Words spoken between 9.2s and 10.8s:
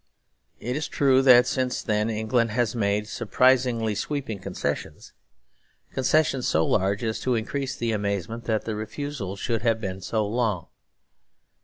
should have been so long.